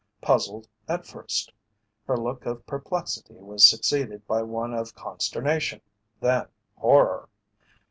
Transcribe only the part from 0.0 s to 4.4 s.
Puzzled at first, her look of perplexity was succeeded